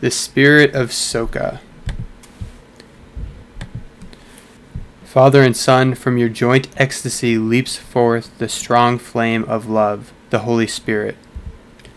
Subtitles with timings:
[0.00, 1.60] The Spirit of Soka.
[5.04, 10.38] Father and Son, from your joint ecstasy leaps forth the strong flame of love, the
[10.38, 11.18] Holy Spirit.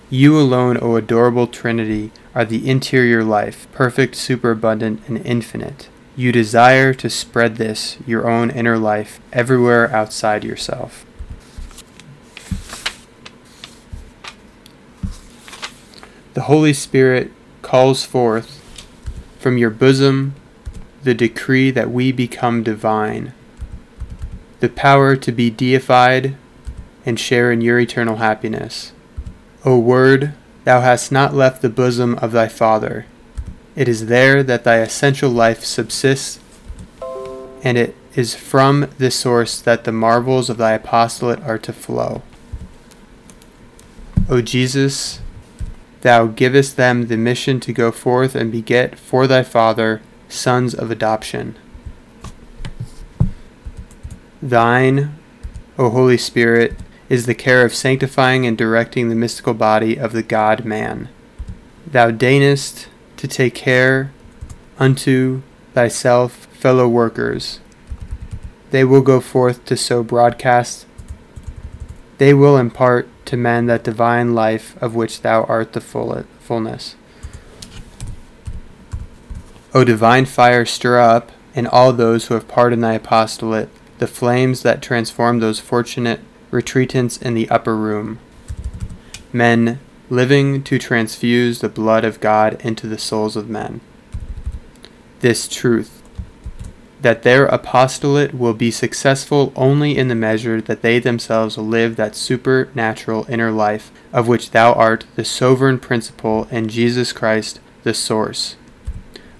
[0.09, 5.87] You alone, O adorable Trinity, are the interior life, perfect, superabundant, and infinite.
[6.17, 11.05] You desire to spread this, your own inner life, everywhere outside yourself.
[16.33, 17.31] The Holy Spirit
[17.73, 18.61] calls forth
[19.39, 20.35] from your bosom
[21.01, 23.33] the decree that we become divine,
[24.59, 26.35] the power to be deified
[27.03, 28.91] and share in your eternal happiness.
[29.65, 30.33] O Word,
[30.65, 33.07] thou hast not left the bosom of thy Father.
[33.75, 36.39] It is there that thy essential life subsists,
[37.63, 42.21] and it is from this source that the marvels of thy apostolate are to flow.
[44.29, 45.21] O Jesus,
[46.03, 50.91] Thou givest them the mission to go forth and beget for thy Father sons of
[50.91, 51.55] adoption.
[54.41, 55.17] Thine,
[55.77, 60.23] O Holy Spirit, is the care of sanctifying and directing the mystical body of the
[60.23, 61.07] God man.
[61.87, 64.11] Thou deignest to take care
[64.77, 65.41] unto
[65.73, 67.61] thyself fellow workers.
[68.71, 70.85] They will go forth to sow broadcast.
[72.17, 76.95] They will impart to men that divine life of which thou art the full, fullness.
[79.73, 84.07] O divine fire, stir up in all those who have part in thy apostolate the
[84.07, 86.19] flames that transform those fortunate
[86.51, 88.19] retreatants in the upper room.
[89.31, 89.79] Men
[90.09, 93.81] living to transfuse the blood of God into the souls of men.
[95.21, 96.02] This truth
[97.03, 102.15] that their apostolate will be successful only in the measure that they themselves live that
[102.15, 108.55] supernatural inner life of which thou art the sovereign principle and Jesus Christ the source.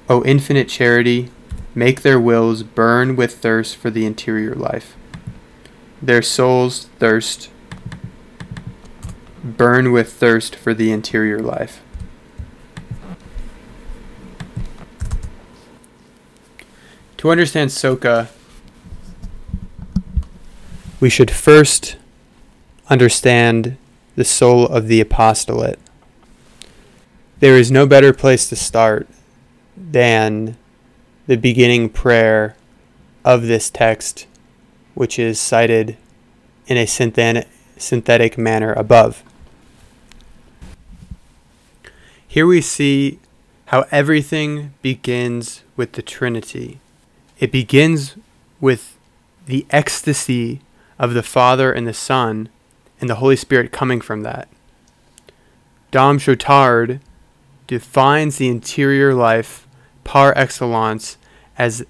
[0.10, 1.30] O infinite charity,
[1.74, 4.98] make their wills burn with thirst for the interior life.
[6.02, 7.50] Their souls thirst,
[9.42, 11.82] burn with thirst for the interior life.
[17.24, 18.28] To understand Soka,
[21.00, 21.96] we should first
[22.90, 23.78] understand
[24.18, 25.80] the soul of the apostolate.
[27.40, 29.08] There is no better place to start
[29.78, 30.58] than
[31.26, 32.58] the beginning prayer
[33.24, 34.28] of this text,
[34.94, 35.96] which is cited
[36.68, 39.24] in a synthetic manner above.
[42.28, 43.20] Here we see
[43.68, 46.82] how everything begins with the Trinity.
[47.44, 48.16] It begins
[48.62, 48.98] with
[49.48, 50.62] the ecstasy
[50.98, 52.48] of the Father and the Son
[53.02, 54.48] and the Holy Spirit coming from that.
[55.92, 57.02] Dom Chautard
[57.68, 59.68] defines the interior life
[60.06, 61.18] par excellence
[61.58, 61.86] as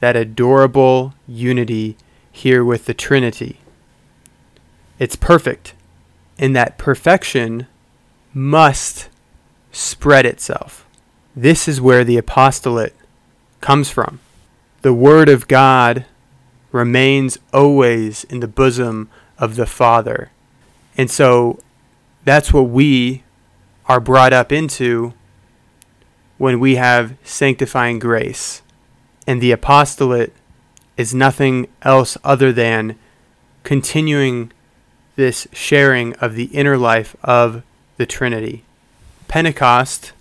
[0.00, 1.96] that adorable unity
[2.30, 3.60] here with the Trinity.
[4.98, 5.72] It's perfect,
[6.38, 7.66] and that perfection
[8.34, 9.08] must
[9.72, 10.86] spread itself.
[11.34, 12.94] This is where the apostolate
[13.62, 14.20] comes from
[14.88, 16.06] the Word of God
[16.72, 20.30] remains always in the bosom of the Father.
[20.96, 21.58] And so
[22.24, 23.22] that's what we
[23.84, 25.12] are brought up into
[26.38, 28.62] when we have sanctifying grace.
[29.26, 30.32] And the apostolate
[30.96, 32.98] is nothing else other than
[33.64, 34.52] continuing
[35.16, 37.62] this sharing of the inner life of
[37.98, 38.64] the Trinity.
[39.28, 40.12] Pentecost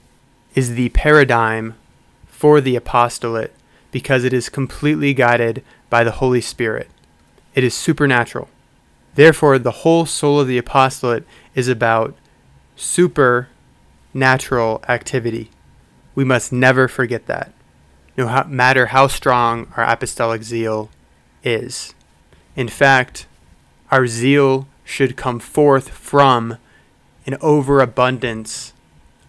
[0.56, 1.75] is the paradigm
[2.27, 3.53] for the apostolate
[3.91, 6.89] because it is completely guided by the Holy Spirit.
[7.55, 8.49] It is supernatural.
[9.15, 11.25] Therefore, the whole soul of the apostolate
[11.55, 12.15] is about
[12.75, 15.49] supernatural activity.
[16.13, 17.51] We must never forget that,
[18.15, 20.89] no matter how strong our apostolic zeal
[21.43, 21.95] is.
[22.55, 23.27] In fact,
[23.91, 26.57] our zeal should come forth from
[27.25, 28.73] an overabundance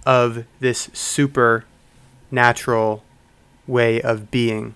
[0.07, 3.03] of this supernatural
[3.69, 4.75] way of being.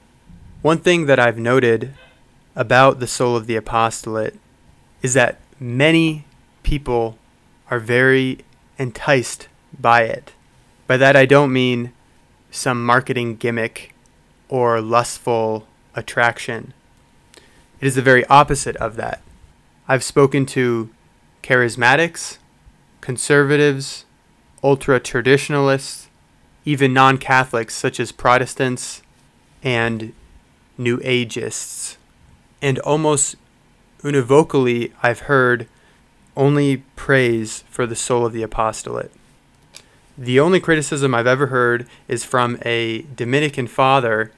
[0.60, 1.94] One thing that I've noted
[2.54, 4.38] about the soul of the apostolate
[5.02, 6.26] is that many
[6.62, 7.18] people
[7.70, 8.38] are very
[8.78, 9.48] enticed
[9.78, 10.32] by it.
[10.86, 11.92] By that, I don't mean
[12.50, 13.94] some marketing gimmick
[14.48, 15.66] or lustful
[15.96, 16.74] attraction.
[17.80, 19.22] It is the very opposite of that.
[19.88, 20.90] I've spoken to
[21.42, 22.38] charismatics,
[23.00, 24.04] conservatives,
[24.62, 26.08] ultra traditionalists,
[26.64, 29.02] even non Catholics such as Protestants
[29.62, 30.12] and
[30.78, 31.96] New Ageists.
[32.60, 33.36] And almost
[34.02, 35.66] univocally, I've heard
[36.36, 39.12] only praise for the soul of the apostolate.
[40.16, 44.32] The only criticism I've ever heard is from a Dominican father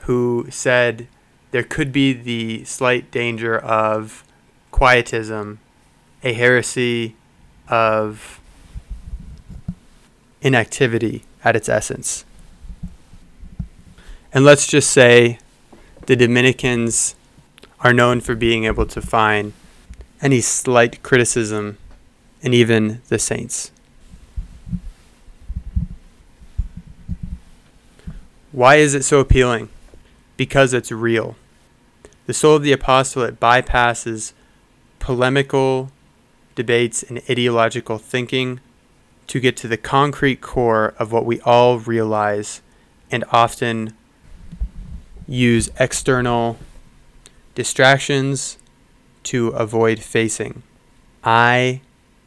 [0.00, 1.08] who said
[1.50, 4.24] there could be the slight danger of
[4.70, 5.58] quietism,
[6.22, 7.16] a heresy
[7.68, 8.40] of
[10.40, 12.24] inactivity at its essence.
[14.32, 15.38] And let's just say
[16.06, 17.14] the Dominicans
[17.80, 19.52] are known for being able to find
[20.22, 21.78] any slight criticism
[22.42, 23.70] in even the saints.
[28.52, 29.68] Why is it so appealing?
[30.36, 31.36] Because it's real.
[32.26, 34.32] The soul of the apostolate bypasses
[34.98, 35.90] polemical
[36.54, 38.60] debates and ideological thinking
[39.30, 42.62] to get to the concrete core of what we all realize
[43.12, 43.94] and often
[45.28, 46.58] use external
[47.54, 48.58] distractions
[49.22, 50.64] to avoid facing.
[51.22, 51.80] I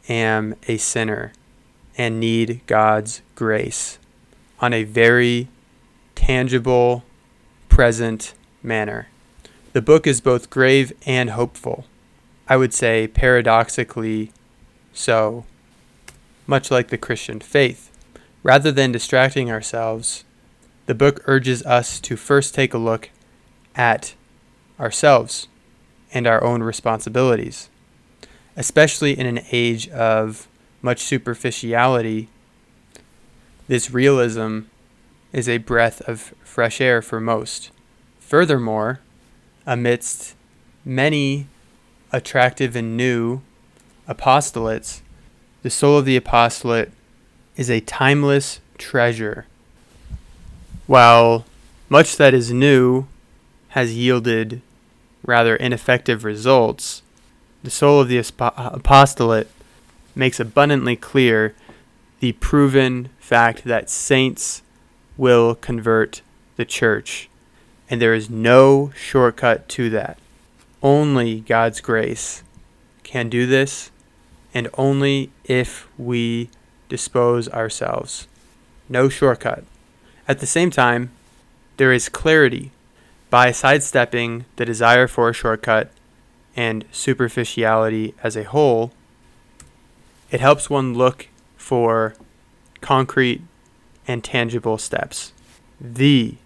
[0.08, 1.34] am a sinner
[1.98, 3.98] and need God's grace
[4.58, 5.48] on a very
[6.14, 7.04] tangible,
[7.68, 9.08] present manner.
[9.74, 11.84] The book is both grave and hopeful.
[12.48, 14.32] I would say paradoxically
[14.94, 15.44] so,
[16.46, 17.90] much like the Christian faith.
[18.42, 20.24] Rather than distracting ourselves,
[20.86, 23.10] the book urges us to first take a look
[23.74, 24.14] at
[24.78, 25.48] ourselves
[26.12, 27.70] and our own responsibilities,
[28.56, 30.46] especially in an age of
[30.82, 32.28] much superficiality.
[33.66, 34.60] This realism
[35.32, 37.70] is a breath of fresh air for most.
[38.20, 39.00] Furthermore,
[39.66, 40.34] amidst
[40.84, 41.46] many
[42.12, 43.40] attractive and new
[44.08, 45.00] apostolates,
[45.64, 46.92] the soul of the apostolate
[47.56, 49.46] is a timeless treasure.
[50.86, 51.46] While
[51.88, 53.06] much that is new
[53.68, 54.60] has yielded
[55.24, 57.00] rather ineffective results,
[57.62, 59.48] the soul of the apostolate
[60.14, 61.54] makes abundantly clear
[62.20, 64.60] the proven fact that saints
[65.16, 66.20] will convert
[66.56, 67.30] the church.
[67.88, 70.18] And there is no shortcut to that.
[70.82, 72.42] Only God's grace
[73.02, 73.90] can do this,
[74.54, 76.48] and only if we
[76.88, 78.28] dispose ourselves.
[78.88, 79.64] No shortcut.
[80.26, 81.10] At the same time,
[81.76, 82.70] there is clarity
[83.30, 85.90] by sidestepping the desire for a shortcut
[86.56, 88.92] and superficiality as a whole.
[90.30, 92.14] It helps one look for
[92.80, 93.42] concrete
[94.06, 95.32] and tangible steps.
[95.80, 96.36] The,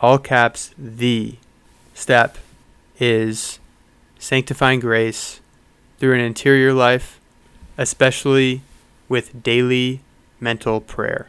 [0.00, 1.36] all caps, the
[1.94, 2.38] step
[2.98, 3.58] is
[4.18, 5.40] sanctifying grace
[5.98, 7.20] through an interior life,
[7.82, 8.62] especially
[9.08, 10.00] with daily
[10.40, 11.26] mental prayer.